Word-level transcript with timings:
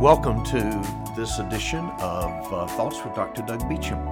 Welcome 0.00 0.42
to 0.44 1.12
this 1.14 1.40
edition 1.40 1.84
of 2.00 2.54
uh, 2.54 2.66
Thoughts 2.68 3.04
with 3.04 3.14
Dr. 3.14 3.42
Doug 3.42 3.68
Beacham. 3.68 4.02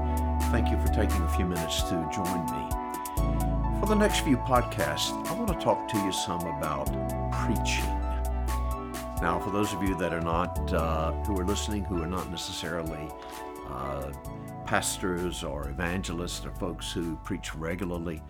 Thank 0.51 0.69
you 0.69 0.79
for 0.79 0.89
taking 0.89 1.23
a 1.23 1.29
few 1.30 1.47
minutes 1.47 1.80
to 1.85 2.07
join 2.12 2.45
me. 2.45 3.80
For 3.80 3.87
the 3.87 3.95
next 3.95 4.21
few 4.21 4.37
podcasts, 4.37 5.12
I 5.29 5.33
want 5.33 5.48
to 5.48 5.55
talk 5.55 5.89
to 5.89 5.97
you 5.97 6.12
some 6.12 6.43
about 6.43 6.89
preaching. 7.33 7.87
Now, 9.23 9.41
for 9.43 9.51
those 9.51 9.73
of 9.73 9.83
you 9.83 9.97
that 9.97 10.12
are 10.12 10.21
not, 10.21 10.71
uh, 10.75 11.12
who 11.25 11.41
are 11.41 11.47
listening, 11.47 11.85
who 11.85 12.02
are 12.02 12.07
not 12.07 12.30
necessarily 12.30 13.09
uh, 13.70 14.12
pastors 14.66 15.43
or 15.43 15.70
evangelists 15.70 16.45
or 16.45 16.51
folks 16.51 16.93
who 16.93 17.16
preach 17.25 17.55
regularly, 17.55 18.20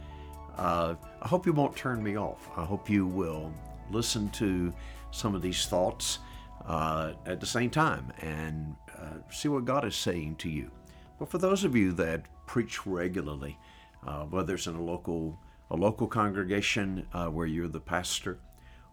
uh, 0.58 0.94
I 1.20 1.26
hope 1.26 1.44
you 1.44 1.52
won't 1.52 1.74
turn 1.74 2.04
me 2.04 2.16
off. 2.16 2.48
I 2.56 2.64
hope 2.64 2.88
you 2.88 3.04
will 3.04 3.52
listen 3.90 4.30
to 4.30 4.72
some 5.10 5.34
of 5.34 5.42
these 5.42 5.66
thoughts 5.66 6.20
uh, 6.66 7.12
at 7.26 7.40
the 7.40 7.46
same 7.46 7.70
time 7.70 8.12
and 8.20 8.76
uh, 8.98 9.18
see 9.30 9.48
what 9.48 9.64
God 9.64 9.84
is 9.84 9.96
saying 9.96 10.36
to 10.36 10.48
you. 10.48 10.70
But 11.18 11.30
for 11.30 11.38
those 11.38 11.64
of 11.64 11.74
you 11.74 11.92
that 11.92 12.26
preach 12.46 12.86
regularly, 12.86 13.58
uh, 14.06 14.24
whether 14.24 14.54
it's 14.54 14.66
in 14.66 14.76
a 14.76 14.82
local 14.82 15.38
a 15.70 15.76
local 15.76 16.06
congregation 16.06 17.06
uh, 17.12 17.26
where 17.26 17.46
you're 17.46 17.68
the 17.68 17.80
pastor, 17.80 18.38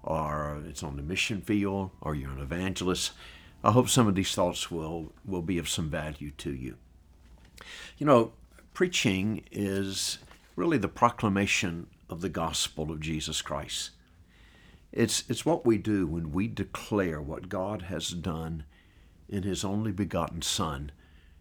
or 0.03 0.61
it's 0.67 0.83
on 0.83 0.97
the 0.97 1.01
mission 1.01 1.41
field, 1.41 1.91
or 2.01 2.15
you're 2.15 2.31
an 2.31 2.41
evangelist, 2.41 3.13
I 3.63 3.71
hope 3.71 3.87
some 3.87 4.07
of 4.07 4.15
these 4.15 4.35
thoughts 4.35 4.69
will 4.69 5.13
will 5.23 5.41
be 5.41 5.57
of 5.57 5.69
some 5.69 5.89
value 5.89 6.31
to 6.31 6.53
you. 6.53 6.75
You 7.97 8.05
know, 8.05 8.33
preaching 8.73 9.45
is 9.51 10.19
really 10.55 10.77
the 10.77 10.89
proclamation 10.89 11.87
of 12.09 12.21
the 12.21 12.29
gospel 12.29 12.91
of 12.91 12.99
Jesus 12.99 13.41
Christ. 13.41 13.91
It's, 14.95 15.25
it's 15.29 15.45
what 15.45 15.65
we 15.65 15.77
do 15.77 16.07
when 16.07 16.31
we 16.31 16.47
declare 16.47 17.21
what 17.21 17.49
God 17.49 17.83
has 17.83 18.09
done 18.09 18.63
in 19.27 19.43
His 19.43 19.65
only 19.65 19.91
begotten 19.91 20.41
Son, 20.41 20.91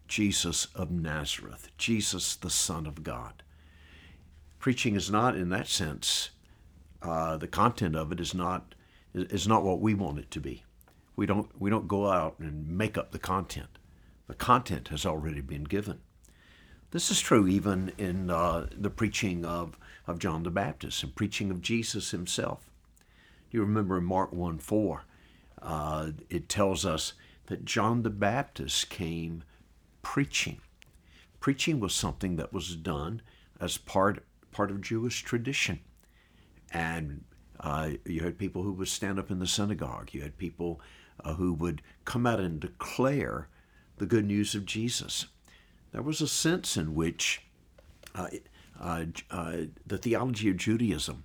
Jesus 0.08 0.66
of 0.74 0.90
Nazareth, 0.90 1.70
Jesus 1.78 2.34
the 2.34 2.50
Son 2.50 2.86
of 2.86 3.04
God. 3.04 3.42
Preaching 4.58 4.96
is 4.96 5.10
not, 5.10 5.36
in 5.36 5.50
that 5.50 5.68
sense, 5.68 6.30
uh, 7.00 7.36
the 7.36 7.46
content 7.46 7.94
of 7.94 8.10
it 8.12 8.20
is 8.20 8.34
not 8.34 8.74
is 9.12 9.46
not 9.46 9.62
what 9.62 9.80
we 9.80 9.94
want 9.94 10.18
it 10.18 10.30
to 10.32 10.40
be. 10.40 10.64
We 11.14 11.26
don't 11.26 11.48
we 11.60 11.70
don't 11.70 11.86
go 11.86 12.10
out 12.10 12.38
and 12.40 12.66
make 12.68 12.98
up 12.98 13.12
the 13.12 13.18
content. 13.18 13.78
The 14.26 14.34
content 14.34 14.88
has 14.88 15.06
already 15.06 15.42
been 15.42 15.64
given. 15.64 16.00
This 16.90 17.10
is 17.10 17.20
true 17.20 17.46
even 17.46 17.92
in 17.98 18.30
uh, 18.30 18.68
the 18.74 18.90
preaching 18.90 19.44
of, 19.44 19.78
of 20.06 20.18
John 20.18 20.44
the 20.44 20.50
Baptist 20.50 21.02
and 21.02 21.14
preaching 21.14 21.50
of 21.50 21.60
Jesus 21.60 22.10
himself. 22.10 22.70
You 23.54 23.60
remember 23.60 23.98
in 23.98 24.04
Mark 24.04 24.32
1 24.32 24.58
4, 24.58 25.04
uh, 25.62 26.10
it 26.28 26.48
tells 26.48 26.84
us 26.84 27.12
that 27.46 27.64
John 27.64 28.02
the 28.02 28.10
Baptist 28.10 28.90
came 28.90 29.44
preaching. 30.02 30.60
Preaching 31.38 31.78
was 31.78 31.94
something 31.94 32.34
that 32.34 32.52
was 32.52 32.74
done 32.74 33.22
as 33.60 33.78
part, 33.78 34.24
part 34.50 34.72
of 34.72 34.80
Jewish 34.80 35.22
tradition. 35.22 35.78
And 36.72 37.22
uh, 37.60 37.90
you 38.04 38.22
had 38.24 38.38
people 38.38 38.64
who 38.64 38.72
would 38.72 38.88
stand 38.88 39.20
up 39.20 39.30
in 39.30 39.38
the 39.38 39.46
synagogue. 39.46 40.08
You 40.10 40.22
had 40.22 40.36
people 40.36 40.80
uh, 41.24 41.34
who 41.34 41.52
would 41.52 41.80
come 42.04 42.26
out 42.26 42.40
and 42.40 42.58
declare 42.58 43.46
the 43.98 44.06
good 44.06 44.24
news 44.24 44.56
of 44.56 44.66
Jesus. 44.66 45.26
There 45.92 46.02
was 46.02 46.20
a 46.20 46.26
sense 46.26 46.76
in 46.76 46.96
which 46.96 47.42
uh, 48.16 48.30
uh, 48.80 49.04
uh 49.30 49.56
the 49.86 49.98
theology 49.98 50.50
of 50.50 50.56
Judaism 50.56 51.22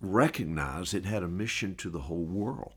recognized 0.00 0.94
it 0.94 1.04
had 1.04 1.22
a 1.22 1.28
mission 1.28 1.74
to 1.76 1.90
the 1.90 2.02
whole 2.02 2.24
world. 2.24 2.74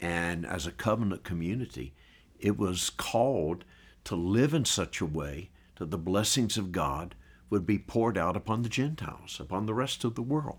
And 0.00 0.44
as 0.44 0.66
a 0.66 0.72
covenant 0.72 1.24
community, 1.24 1.94
it 2.38 2.58
was 2.58 2.90
called 2.90 3.64
to 4.04 4.14
live 4.14 4.52
in 4.54 4.64
such 4.64 5.00
a 5.00 5.06
way 5.06 5.50
that 5.76 5.90
the 5.90 5.98
blessings 5.98 6.56
of 6.56 6.72
God 6.72 7.14
would 7.48 7.66
be 7.66 7.78
poured 7.78 8.18
out 8.18 8.36
upon 8.36 8.62
the 8.62 8.68
Gentiles, 8.68 9.38
upon 9.40 9.66
the 9.66 9.74
rest 9.74 10.04
of 10.04 10.14
the 10.14 10.22
world. 10.22 10.58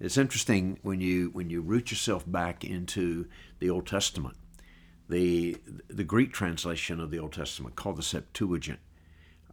It's 0.00 0.16
interesting 0.16 0.78
when 0.82 1.00
you 1.00 1.30
when 1.30 1.48
you 1.48 1.60
root 1.60 1.92
yourself 1.92 2.24
back 2.26 2.64
into 2.64 3.26
the 3.60 3.70
Old 3.70 3.86
Testament. 3.86 4.36
The 5.08 5.58
the 5.88 6.02
Greek 6.02 6.32
translation 6.32 6.98
of 6.98 7.10
the 7.10 7.20
Old 7.20 7.32
Testament 7.32 7.76
called 7.76 7.98
the 7.98 8.02
Septuagint, 8.02 8.80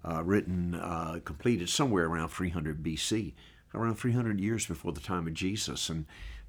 uh, 0.03 0.23
written 0.23 0.73
uh, 0.73 1.19
completed 1.23 1.69
somewhere 1.69 2.05
around 2.05 2.29
300 2.29 2.81
BC, 2.81 3.33
around 3.73 3.95
300 3.95 4.39
years 4.39 4.65
before 4.65 4.91
the 4.91 4.99
time 4.99 5.27
of 5.27 5.33
Jesus 5.33 5.89
and 5.89 6.05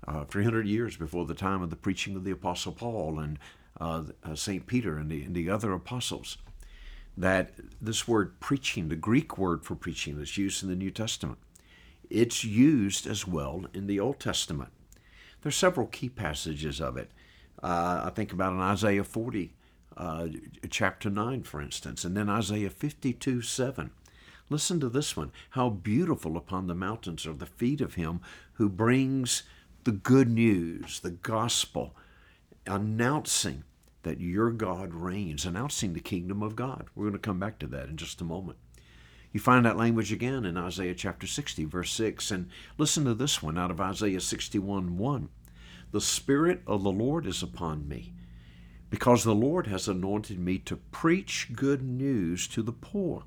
uh, 0.06 0.25
300 0.25 0.66
years 0.66 0.97
before 0.97 1.26
the 1.26 1.34
time 1.34 1.62
of 1.62 1.70
the 1.70 1.76
preaching 1.76 2.16
of 2.16 2.25
the 2.25 2.31
Apostle 2.31 2.72
Paul 2.72 3.19
and 3.19 3.38
uh, 3.81 4.03
uh, 4.25 4.34
St. 4.34 4.66
Peter 4.66 4.97
and 4.97 5.10
the, 5.10 5.22
and 5.25 5.34
the 5.34 5.50
other 5.50 5.72
apostles. 5.72 6.38
That 7.16 7.53
this 7.81 8.08
word 8.08 8.41
preaching, 8.41 8.88
the 8.88 8.97
Greek 8.97 9.36
word 9.36 9.64
for 9.64 9.75
preaching 9.75 10.16
that's 10.16 10.38
used 10.38 10.62
in 10.62 10.70
the 10.70 10.76
New 10.76 10.91
Testament, 10.91 11.38
it's 12.08 12.44
used 12.44 13.06
as 13.06 13.26
well 13.26 13.66
in 13.75 13.87
the 13.87 14.00
Old 14.00 14.20
Testament. 14.20 14.70
There's 15.42 15.56
several 15.56 15.87
key 15.87 16.08
passages 16.08 16.81
of 16.81 16.97
it. 16.97 17.10
Uh, 17.62 18.02
I 18.04 18.10
think 18.10 18.32
about 18.32 18.52
in 18.52 18.60
Isaiah 18.60 19.04
40, 19.04 19.52
uh, 19.97 20.28
chapter 20.70 21.10
9, 21.10 21.42
for 21.42 21.60
instance, 21.60 22.04
and 22.04 22.16
then 22.16 22.28
Isaiah 22.28 22.70
52 22.70 23.42
7. 23.42 23.91
Listen 24.50 24.81
to 24.81 24.88
this 24.88 25.16
one. 25.16 25.31
How 25.50 25.71
beautiful 25.71 26.37
upon 26.37 26.66
the 26.66 26.75
mountains 26.75 27.25
are 27.25 27.33
the 27.33 27.47
feet 27.47 27.81
of 27.81 27.94
him 27.94 28.21
who 28.55 28.69
brings 28.69 29.44
the 29.84 29.93
good 29.93 30.28
news, 30.28 31.00
the 31.00 31.12
gospel, 31.12 31.94
announcing 32.66 33.62
that 34.03 34.21
your 34.21 34.50
God 34.50 34.93
reigns, 34.93 35.47
announcing 35.47 35.93
the 35.93 36.00
kingdom 36.00 36.43
of 36.43 36.56
God. 36.56 36.87
We're 36.94 37.05
going 37.05 37.12
to 37.12 37.19
come 37.19 37.38
back 37.38 37.59
to 37.61 37.66
that 37.69 37.88
in 37.88 37.97
just 37.97 38.21
a 38.21 38.25
moment. 38.25 38.59
You 39.33 39.38
find 39.38 39.65
that 39.65 39.77
language 39.77 40.12
again 40.12 40.44
in 40.44 40.56
Isaiah 40.56 40.94
chapter 40.94 41.27
60, 41.27 41.65
verse 41.67 41.93
6. 41.93 42.32
And 42.32 42.49
listen 42.77 43.05
to 43.05 43.15
this 43.15 43.41
one 43.43 43.56
out 43.56 43.71
of 43.71 43.81
Isaiah 43.81 44.21
61 44.21 44.99
1. 44.99 45.28
The 45.93 46.00
Spirit 46.00 46.62
of 46.67 46.82
the 46.82 46.91
Lord 46.91 47.27
is 47.27 47.43
upon 47.43 47.88
me, 47.88 48.12
because 48.91 49.22
the 49.22 49.34
Lord 49.34 49.69
has 49.69 49.87
anointed 49.87 50.38
me 50.38 50.59
to 50.59 50.77
preach 50.77 51.50
good 51.55 51.82
news 51.82 52.49
to 52.49 52.62
the 52.62 52.72
poor. 52.72 53.25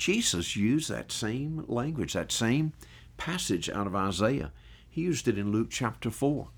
Jesus 0.00 0.56
used 0.56 0.88
that 0.88 1.12
same 1.12 1.62
language, 1.68 2.14
that 2.14 2.32
same 2.32 2.72
passage 3.18 3.68
out 3.68 3.86
of 3.86 3.94
Isaiah. 3.94 4.50
He 4.88 5.02
used 5.02 5.28
it 5.28 5.36
in 5.36 5.52
Luke 5.52 5.68
chapter 5.68 6.10
4 6.10 6.48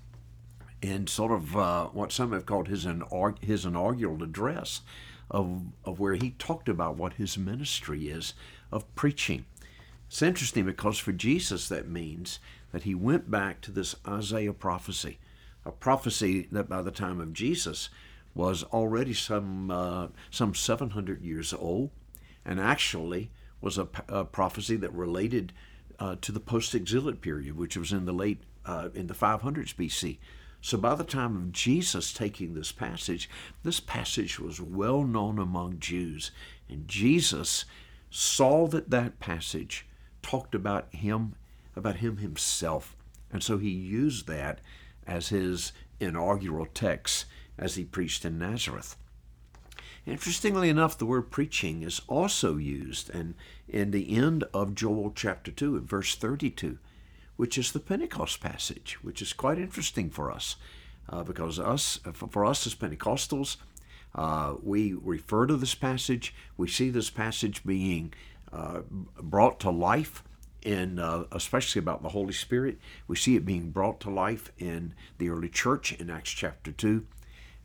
in 0.81 1.07
sort 1.07 1.33
of 1.33 1.57
uh, 1.57 1.87
what 1.87 2.13
some 2.13 2.31
have 2.31 2.45
called 2.45 2.69
his, 2.69 2.85
inaug- 2.85 3.43
his 3.43 3.65
inaugural 3.65 4.23
address 4.23 4.79
of, 5.29 5.63
of 5.83 5.99
where 5.99 6.13
he 6.13 6.31
talked 6.31 6.69
about 6.69 6.95
what 6.95 7.15
his 7.15 7.37
ministry 7.37 8.07
is 8.07 8.33
of 8.71 8.95
preaching. 8.95 9.43
It's 10.07 10.21
interesting 10.21 10.65
because 10.65 10.97
for 10.97 11.11
Jesus 11.11 11.67
that 11.67 11.89
means 11.89 12.39
that 12.71 12.83
he 12.83 12.95
went 12.95 13.29
back 13.29 13.59
to 13.61 13.71
this 13.71 13.93
Isaiah 14.07 14.53
prophecy, 14.53 15.19
a 15.65 15.71
prophecy 15.71 16.47
that 16.53 16.69
by 16.69 16.81
the 16.81 16.91
time 16.91 17.19
of 17.19 17.33
Jesus 17.33 17.89
was 18.33 18.63
already 18.63 19.13
some 19.13 19.69
uh, 19.69 20.07
some 20.31 20.55
700 20.55 21.21
years 21.21 21.53
old, 21.53 21.91
and 22.45 22.59
actually 22.59 23.31
was 23.61 23.77
a, 23.77 23.87
a 24.07 24.25
prophecy 24.25 24.75
that 24.75 24.93
related 24.93 25.53
uh, 25.99 26.15
to 26.21 26.31
the 26.31 26.39
post-exilic 26.39 27.21
period, 27.21 27.57
which 27.57 27.77
was 27.77 27.91
in 27.91 28.05
the 28.05 28.13
late 28.13 28.41
uh, 28.65 28.89
in 28.93 29.07
the 29.07 29.13
500s 29.13 29.75
BC. 29.75 30.17
So 30.61 30.77
by 30.77 30.95
the 30.95 31.03
time 31.03 31.35
of 31.35 31.51
Jesus 31.51 32.13
taking 32.13 32.53
this 32.53 32.71
passage, 32.71 33.29
this 33.63 33.79
passage 33.79 34.39
was 34.39 34.61
well 34.61 35.03
known 35.03 35.37
among 35.37 35.79
Jews, 35.79 36.31
and 36.69 36.87
Jesus 36.87 37.65
saw 38.09 38.67
that 38.67 38.89
that 38.89 39.19
passage 39.19 39.85
talked 40.21 40.55
about 40.55 40.93
him, 40.95 41.35
about 41.75 41.97
him 41.97 42.17
himself, 42.17 42.95
and 43.31 43.43
so 43.43 43.57
he 43.57 43.69
used 43.69 44.27
that 44.27 44.61
as 45.05 45.29
his 45.29 45.73
inaugural 45.99 46.67
text 46.67 47.25
as 47.57 47.75
he 47.75 47.83
preached 47.83 48.23
in 48.23 48.39
Nazareth. 48.39 48.95
Interestingly 50.05 50.67
enough, 50.67 50.97
the 50.97 51.05
word 51.05 51.31
preaching 51.31 51.81
is 51.81 52.01
also 52.07 52.57
used 52.57 53.09
and 53.09 53.35
in 53.67 53.91
the 53.91 54.15
end 54.15 54.43
of 54.53 54.75
Joel 54.75 55.13
chapter 55.15 55.49
2 55.49 55.77
at 55.77 55.83
verse 55.83 56.15
32, 56.15 56.77
which 57.37 57.57
is 57.57 57.71
the 57.71 57.79
Pentecost 57.79 58.41
passage, 58.41 58.97
which 59.01 59.21
is 59.21 59.31
quite 59.31 59.57
interesting 59.57 60.09
for 60.09 60.29
us 60.29 60.57
uh, 61.09 61.23
because 61.23 61.57
us 61.57 61.99
for 62.13 62.45
us 62.45 62.67
as 62.67 62.75
Pentecostals, 62.75 63.57
uh, 64.15 64.55
we 64.61 64.93
refer 64.93 65.45
to 65.47 65.55
this 65.55 65.75
passage. 65.75 66.33
We 66.57 66.67
see 66.67 66.89
this 66.89 67.09
passage 67.09 67.63
being 67.63 68.13
uh, 68.51 68.81
brought 69.21 69.59
to 69.61 69.69
life 69.69 70.23
in, 70.61 70.99
uh, 70.99 71.25
especially 71.31 71.79
about 71.79 72.03
the 72.03 72.09
Holy 72.09 72.33
Spirit. 72.33 72.77
We 73.07 73.15
see 73.15 73.35
it 73.35 73.45
being 73.45 73.71
brought 73.71 73.99
to 74.01 74.09
life 74.09 74.51
in 74.57 74.93
the 75.17 75.29
early 75.29 75.49
church 75.49 75.93
in 75.93 76.09
Acts 76.09 76.31
chapter 76.31 76.71
2. 76.71 77.05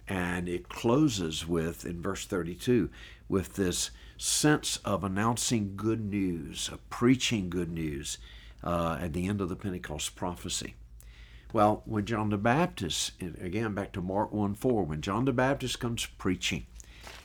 And 0.09 0.49
it 0.49 0.69
closes 0.69 1.47
with, 1.47 1.85
in 1.85 2.01
verse 2.01 2.25
32, 2.25 2.89
with 3.29 3.55
this 3.55 3.91
sense 4.17 4.79
of 4.85 5.05
announcing 5.05 5.75
good 5.77 6.01
news, 6.01 6.69
of 6.69 6.89
preaching 6.89 7.51
good 7.51 7.71
news 7.71 8.19
uh, 8.65 8.99
at 9.01 9.13
the 9.13 9.27
end 9.27 9.41
of 9.41 9.49
the 9.49 9.57
Pentecost 9.57 10.17
prophecy. 10.17 10.75
Well, 11.53 11.83
when 11.87 12.05
John 12.05 12.31
the 12.31 12.39
Baptist, 12.39 13.13
again 13.23 13.75
back 13.75 13.93
to 13.93 14.03
Mark 14.03 14.33
1 14.33 14.55
4, 14.55 14.83
when 14.83 15.01
John 15.01 15.25
the 15.25 15.33
Baptist 15.33 15.81
comes 15.81 16.05
preaching, 16.05 16.67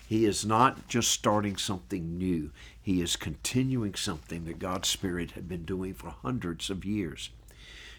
he 0.07 0.25
is 0.25 0.45
not 0.45 0.87
just 0.87 1.11
starting 1.11 1.57
something 1.57 2.17
new, 2.17 2.51
he 2.81 3.01
is 3.01 3.15
continuing 3.15 3.95
something 3.95 4.45
that 4.45 4.59
God's 4.59 4.87
Spirit 4.87 5.31
had 5.31 5.47
been 5.49 5.65
doing 5.65 5.93
for 5.93 6.09
hundreds 6.09 6.69
of 6.69 6.85
years. 6.85 7.31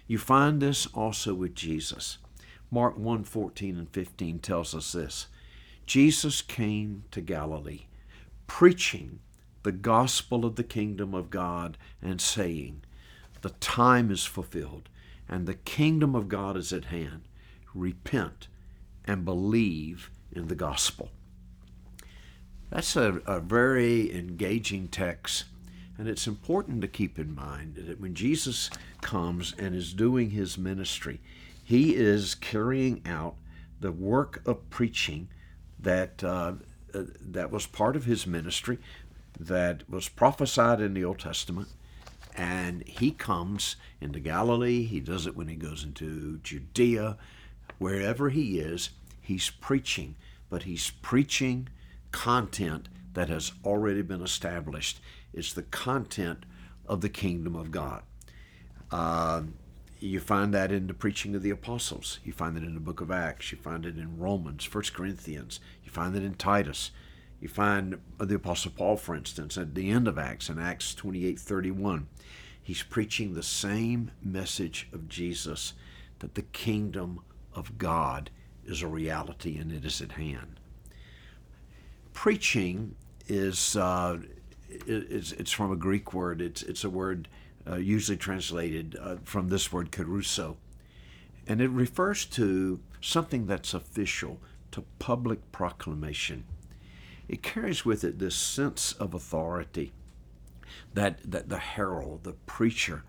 You 0.07 0.19
find 0.19 0.61
this 0.61 0.87
also 0.87 1.35
with 1.35 1.55
Jesus. 1.55 2.19
Mark 2.75 2.99
1 2.99 3.23
14 3.23 3.79
and 3.79 3.89
15 3.89 4.41
tells 4.41 4.75
us 4.75 4.91
this 4.91 5.29
Jesus 5.87 6.43
came 6.43 7.05
to 7.13 7.21
Galilee, 7.21 7.83
preaching 8.49 9.21
the 9.63 9.71
gospel 9.71 10.45
of 10.45 10.57
the 10.57 10.65
kingdom 10.65 11.15
of 11.15 11.31
God 11.31 11.79
and 12.03 12.21
saying, 12.21 12.83
The 13.43 13.51
time 13.51 14.11
is 14.11 14.25
fulfilled 14.25 14.89
and 15.29 15.47
the 15.47 15.55
kingdom 15.55 16.17
of 16.17 16.29
God 16.29 16.57
is 16.57 16.73
at 16.73 16.87
hand. 16.87 17.23
Repent 17.75 18.49
and 19.05 19.25
believe 19.25 20.11
in 20.33 20.49
the 20.49 20.57
gospel. 20.57 21.11
That's 22.71 22.97
a, 22.97 23.21
a 23.25 23.39
very 23.39 24.13
engaging 24.13 24.89
text. 24.89 25.45
And 25.97 26.09
it's 26.09 26.27
important 26.27 26.81
to 26.81 26.89
keep 26.89 27.21
in 27.21 27.37
mind 27.37 27.77
that 27.77 28.01
when 28.01 28.17
Jesus 28.17 28.69
comes 29.01 29.55
and 29.61 29.77
is 29.77 29.95
doing 29.95 30.31
his 30.31 30.59
ministry, 30.59 31.21
he 31.65 31.97
is 31.97 32.35
carrying 32.35 33.03
out 33.07 33.37
the 33.81 33.91
work 33.91 34.43
of 34.47 34.71
preaching 34.71 35.29
that 35.81 36.23
uh, 36.23 36.53
uh, 36.95 37.03
that 37.21 37.51
was 37.51 37.67
part 37.67 37.97
of 37.97 38.05
his 38.05 38.27
ministry, 38.27 38.79
that 39.39 39.89
was 39.91 40.09
prophesied 40.09 40.81
in 40.81 40.95
the 40.95 41.05
Old 41.05 41.19
Testament, 41.19 41.69
and 42.37 42.87
he 42.87 43.11
comes 43.11 43.77
into 44.01 44.21
Galilee. 44.21 44.85
He 44.85 45.01
does 45.01 45.27
it 45.27 45.37
when 45.37 45.49
he 45.49 45.57
goes 45.57 45.83
into 45.83 46.39
Judea, 46.43 47.17
wherever 47.79 48.29
he 48.29 48.61
is. 48.61 48.91
He's 49.21 49.51
preaching, 49.51 50.17
but 50.51 50.65
he's 50.65 50.91
preaching 50.91 51.69
content 52.13 52.89
that 53.15 53.29
has 53.29 53.53
already 53.65 54.03
been 54.03 54.23
established. 54.23 55.01
It's 55.33 55.53
the 55.53 55.63
content 55.63 56.45
of 56.87 57.01
the 57.01 57.09
kingdom 57.09 57.57
of 57.57 57.71
God. 57.71 58.03
Uh, 58.91 59.43
you 60.07 60.21
find 60.21 60.53
that 60.55 60.73
in 60.73 60.87
the 60.87 60.95
preaching 60.95 61.35
of 61.35 61.43
the 61.43 61.51
apostles. 61.51 62.21
You 62.25 62.33
find 62.33 62.57
it 62.57 62.63
in 62.63 62.75
the 62.75 62.81
book 62.81 63.01
of 63.01 63.11
Acts. 63.11 63.53
You 63.53 63.59
find 63.59 63.87
it 63.87 63.97
in 63.97 64.19
Romans, 64.19 64.65
First 64.65 64.95
Corinthians. 64.95 65.61
You 65.83 65.91
find 65.91 66.15
it 66.17 66.23
in 66.23 66.35
Titus. 66.35 66.91
You 67.41 67.49
find 67.49 67.99
the 68.19 68.35
apostle 68.35 68.73
Paul, 68.75 68.97
for 68.97 69.15
instance, 69.15 69.59
at 69.59 69.75
the 69.75 69.91
end 69.91 70.09
of 70.09 70.19
Acts, 70.19 70.49
in 70.49 70.59
Acts 70.59 70.95
28 70.95 71.39
31. 71.39 72.07
He's 72.63 72.83
preaching 72.83 73.35
the 73.35 73.43
same 73.43 74.11
message 74.23 74.89
of 74.93 75.09
Jesus 75.09 75.75
that 76.21 76.35
the 76.35 76.43
kingdom 76.43 77.21
of 77.55 77.79
God 77.79 78.31
is 78.65 78.83
a 78.83 78.89
reality 78.89 79.59
and 79.59 79.71
it 79.71 79.85
is 79.85 80.01
at 80.01 80.13
hand 80.13 80.61
preaching 82.15 82.95
is 83.27 83.77
uh, 83.77 84.17
it's, 84.71 85.33
it's 85.33 85.53
from 85.53 85.71
a 85.71 85.77
Greek 85.77 86.15
word. 86.15 86.41
It's 86.41 86.63
it's 86.63 86.85
a 86.85 86.91
word 86.91 87.29
uh, 87.69 87.77
usually 87.77 88.17
translated 88.17 88.97
uh, 89.01 89.17
from 89.25 89.49
this 89.49 89.73
word 89.73 89.91
kerusso. 89.91 90.57
and 91.47 91.61
it 91.61 91.71
refers 91.71 92.25
to 92.25 92.81
something 93.01 93.47
that's 93.47 93.75
official, 93.75 94.41
to 94.71 94.83
public 94.99 95.53
proclamation. 95.53 96.45
It 97.29 97.43
carries 97.43 97.85
with 97.85 98.03
it 98.05 98.19
this 98.19 98.35
sense 98.35 98.93
of 98.93 99.15
authority 99.15 99.93
that 100.95 101.19
that 101.31 101.49
the 101.49 101.59
herald, 101.59 102.25
the 102.25 102.33
preacher, 102.33 103.05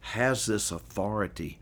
has 0.00 0.46
this 0.46 0.70
authority 0.70 1.58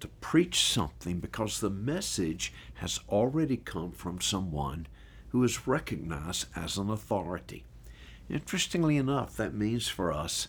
to 0.00 0.08
preach 0.08 0.60
something 0.60 1.20
because 1.20 1.60
the 1.60 1.70
message 1.70 2.52
has 2.74 3.00
already 3.08 3.56
come 3.56 3.92
from 3.92 4.20
someone 4.20 4.86
who 5.28 5.44
is 5.44 5.66
recognized 5.66 6.46
as 6.56 6.78
an 6.78 6.90
authority. 6.90 7.64
Interestingly 8.28 8.96
enough, 8.96 9.36
that 9.36 9.54
means 9.54 9.88
for 9.88 10.12
us 10.12 10.48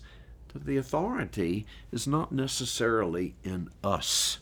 that 0.53 0.65
the 0.65 0.77
authority 0.77 1.65
is 1.91 2.07
not 2.07 2.31
necessarily 2.31 3.35
in 3.43 3.69
us. 3.83 4.39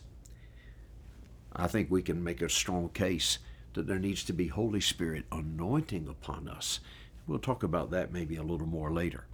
I 1.52 1.66
think 1.66 1.90
we 1.90 2.02
can 2.02 2.22
make 2.22 2.42
a 2.42 2.48
strong 2.48 2.88
case 2.90 3.38
that 3.74 3.86
there 3.86 3.98
needs 3.98 4.24
to 4.24 4.32
be 4.32 4.48
Holy 4.48 4.80
Spirit 4.80 5.24
anointing 5.30 6.08
upon 6.08 6.48
us. 6.48 6.80
We'll 7.26 7.38
talk 7.38 7.62
about 7.62 7.90
that 7.90 8.12
maybe 8.12 8.36
a 8.36 8.42
little 8.42 8.66
more 8.66 8.92
later. 8.92 9.26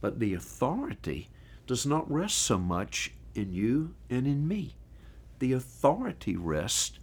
But 0.00 0.18
the 0.18 0.34
authority 0.34 1.28
does 1.66 1.84
not 1.84 2.10
rest 2.10 2.38
so 2.38 2.58
much 2.58 3.12
in 3.34 3.52
you 3.52 3.94
and 4.08 4.26
in 4.26 4.48
me. 4.48 4.76
The 5.38 5.52
authority 5.52 6.36
rests 6.36 6.98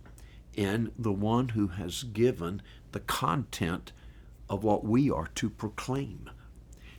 in 0.53 0.91
the 0.97 1.11
one 1.11 1.49
who 1.49 1.67
has 1.67 2.03
given 2.03 2.61
the 2.91 2.99
content 2.99 3.91
of 4.49 4.63
what 4.63 4.83
we 4.83 5.09
are 5.11 5.29
to 5.35 5.49
proclaim. 5.49 6.29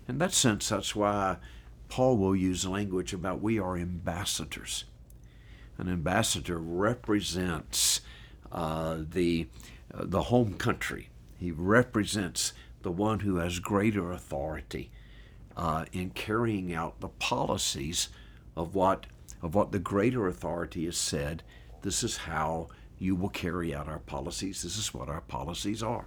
In 0.06 0.18
that 0.18 0.32
sense, 0.32 0.68
that's 0.68 0.94
why 0.94 1.36
Paul 1.88 2.16
will 2.18 2.36
use 2.36 2.66
language 2.66 3.12
about 3.12 3.40
we 3.40 3.58
are 3.58 3.76
ambassadors. 3.76 4.84
An 5.78 5.88
ambassador 5.88 6.58
represents 6.58 8.00
uh, 8.50 8.98
the, 9.10 9.48
uh, 9.92 10.04
the 10.04 10.22
home 10.22 10.54
country, 10.54 11.10
he 11.38 11.50
represents 11.52 12.52
the 12.82 12.90
one 12.90 13.20
who 13.20 13.36
has 13.36 13.58
greater 13.58 14.12
authority 14.12 14.90
uh, 15.56 15.84
in 15.92 16.10
carrying 16.10 16.72
out 16.72 17.00
the 17.00 17.08
policies 17.08 18.08
of 18.56 18.74
what, 18.74 19.06
of 19.42 19.54
what 19.54 19.72
the 19.72 19.78
greater 19.78 20.26
authority 20.26 20.84
has 20.86 20.96
said. 20.96 21.42
This 21.82 22.02
is 22.02 22.18
how 22.18 22.68
you 22.98 23.14
will 23.14 23.28
carry 23.28 23.74
out 23.74 23.88
our 23.88 23.98
policies. 23.98 24.62
This 24.62 24.76
is 24.76 24.94
what 24.94 25.08
our 25.08 25.20
policies 25.20 25.82
are. 25.82 26.06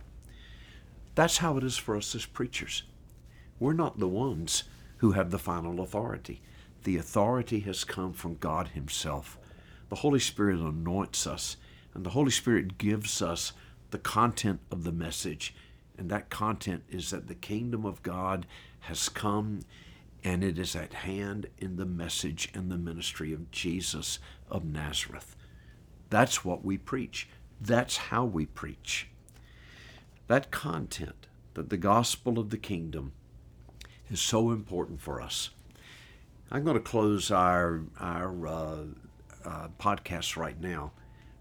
That's 1.16 1.38
how 1.38 1.58
it 1.58 1.64
is 1.64 1.78
for 1.78 1.96
us 1.96 2.16
as 2.16 2.26
preachers. 2.26 2.84
We're 3.60 3.74
not 3.74 4.00
the 4.00 4.08
ones 4.08 4.64
who 5.02 5.14
have 5.14 5.32
the 5.32 5.40
final 5.40 5.82
authority. 5.82 6.44
The 6.84 6.96
authority 6.96 7.62
has 7.62 7.84
come 7.84 8.14
from 8.14 8.36
God 8.36 8.70
Himself. 8.70 9.40
The 9.90 9.96
Holy 9.96 10.20
Spirit 10.20 10.60
anoints 10.60 11.26
us, 11.26 11.58
and 11.96 12.06
the 12.06 12.12
Holy 12.12 12.30
Spirit 12.30 12.78
gives 12.78 13.20
us 13.20 13.52
the 13.90 13.98
content 13.98 14.60
of 14.70 14.84
the 14.84 14.92
message. 14.92 15.56
And 15.98 16.08
that 16.12 16.30
content 16.30 16.84
is 16.88 17.10
that 17.10 17.28
the 17.28 17.34
kingdom 17.34 17.84
of 17.84 18.04
God 18.04 18.46
has 18.82 19.10
come 19.10 19.62
and 20.24 20.44
it 20.44 20.60
is 20.60 20.76
at 20.76 20.94
hand 20.94 21.48
in 21.58 21.78
the 21.78 21.86
message 21.86 22.50
and 22.54 22.72
the 22.72 22.78
ministry 22.78 23.34
of 23.34 23.50
Jesus 23.50 24.20
of 24.52 24.64
Nazareth. 24.64 25.36
That's 26.12 26.46
what 26.46 26.64
we 26.64 26.78
preach. 26.78 27.28
That's 27.60 27.98
how 27.98 28.26
we 28.26 28.46
preach. 28.46 29.10
That 30.28 30.52
content, 30.52 31.26
that 31.56 31.72
the 31.72 31.78
gospel 31.78 32.38
of 32.38 32.52
the 32.52 32.58
kingdom, 32.58 33.14
is 34.12 34.20
so 34.20 34.52
important 34.52 35.00
for 35.00 35.22
us. 35.22 35.52
I'm 36.52 36.64
going 36.64 36.76
to 36.76 36.82
close 36.82 37.32
our 37.32 37.84
our 38.00 38.48
uh, 38.48 38.84
uh, 39.46 39.68
podcast 39.80 40.36
right 40.36 40.60
now 40.60 40.92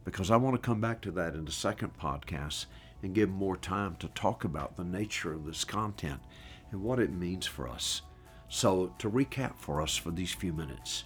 because 0.05 0.31
I 0.31 0.37
want 0.37 0.55
to 0.55 0.63
come 0.63 0.81
back 0.81 1.01
to 1.03 1.11
that 1.13 1.35
in 1.35 1.45
the 1.45 1.53
second 1.53 1.99
podcast 1.99 2.67
and 3.03 3.15
give 3.15 3.29
more 3.29 3.57
time 3.57 3.97
to 3.97 4.09
talk 4.09 4.45
about 4.45 4.77
the 4.77 4.85
nature 4.85 5.33
of 5.33 5.47
this 5.47 5.65
content 5.65 6.21
and 6.71 6.83
what 6.83 7.01
it 7.01 7.13
means 7.13 7.47
for 7.47 7.69
us. 7.69 8.03
So, 8.49 8.95
to 8.99 9.11
recap 9.11 9.57
for 9.59 9.81
us 9.81 9.97
for 9.97 10.11
these 10.11 10.33
few 10.33 10.53
minutes, 10.53 11.05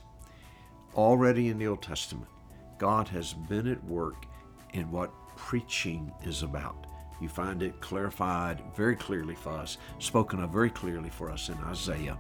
already 0.95 1.49
in 1.49 1.59
the 1.59 1.67
Old 1.67 1.83
Testament, 1.83 2.31
God 2.79 3.09
has 3.09 3.33
been 3.33 3.67
at 3.67 3.85
work 3.85 4.27
in 4.73 4.91
what 4.91 5.13
preaching 5.37 6.13
is 6.25 6.43
about. 6.43 6.87
You 7.21 7.29
find 7.29 7.63
it 7.63 7.81
clarified 7.81 8.63
very 8.75 8.97
clearly 8.97 9.35
for 9.35 9.53
us, 9.53 9.79
spoken 9.99 10.43
of 10.43 10.51
very 10.51 10.71
clearly 10.71 11.11
for 11.11 11.31
us 11.31 11.49
in 11.49 11.57
Isaiah. 11.65 12.19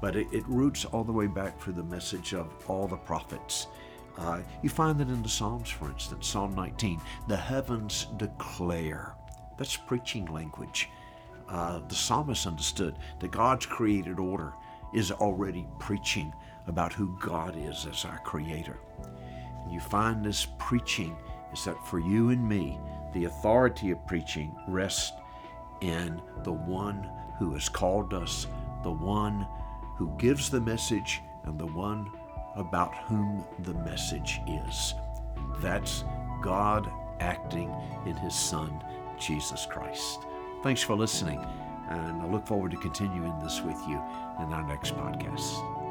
But 0.00 0.16
it, 0.16 0.28
it 0.32 0.46
roots 0.48 0.84
all 0.84 1.04
the 1.04 1.12
way 1.12 1.26
back 1.26 1.60
through 1.60 1.74
the 1.74 1.82
message 1.84 2.34
of 2.34 2.52
all 2.68 2.86
the 2.86 2.96
prophets. 2.96 3.66
Uh, 4.16 4.40
you 4.62 4.68
find 4.68 4.98
that 4.98 5.08
in 5.08 5.22
the 5.22 5.28
Psalms, 5.28 5.68
for 5.70 5.88
instance, 5.90 6.26
Psalm 6.26 6.54
19, 6.54 7.00
the 7.28 7.36
heavens 7.36 8.06
declare. 8.16 9.14
That's 9.56 9.76
preaching 9.76 10.26
language. 10.26 10.88
Uh, 11.48 11.80
the 11.88 11.94
psalmist 11.94 12.46
understood 12.46 12.96
that 13.20 13.30
God's 13.30 13.66
created 13.66 14.18
order 14.18 14.52
is 14.92 15.10
already 15.10 15.66
preaching 15.78 16.32
about 16.66 16.92
who 16.92 17.16
God 17.20 17.56
is 17.56 17.86
as 17.90 18.04
our 18.04 18.18
creator 18.18 18.78
And 19.64 19.72
you 19.72 19.80
find 19.80 20.24
this 20.24 20.46
preaching 20.58 21.16
is 21.52 21.64
that 21.64 21.86
for 21.86 21.98
you 21.98 22.30
and 22.30 22.46
me, 22.46 22.78
the 23.18 23.24
authority 23.24 23.90
of 23.90 24.06
preaching 24.06 24.54
rests 24.68 25.12
in 25.80 26.22
the 26.44 26.52
one 26.52 27.10
who 27.36 27.52
has 27.52 27.68
called 27.68 28.14
us, 28.14 28.46
the 28.84 28.90
one 28.90 29.44
who 29.96 30.16
gives 30.18 30.50
the 30.50 30.60
message, 30.60 31.20
and 31.44 31.58
the 31.58 31.66
one 31.66 32.08
about 32.54 32.94
whom 33.08 33.44
the 33.60 33.74
message 33.74 34.40
is. 34.46 34.94
That's 35.58 36.04
God 36.42 36.88
acting 37.18 37.74
in 38.06 38.14
His 38.14 38.34
Son, 38.36 38.84
Jesus 39.18 39.66
Christ. 39.66 40.20
Thanks 40.62 40.82
for 40.82 40.96
listening, 40.96 41.44
and 41.90 42.22
I 42.22 42.26
look 42.28 42.46
forward 42.46 42.70
to 42.70 42.76
continuing 42.76 43.36
this 43.40 43.60
with 43.62 43.80
you 43.88 44.00
in 44.38 44.52
our 44.52 44.66
next 44.68 44.94
podcast. 44.94 45.87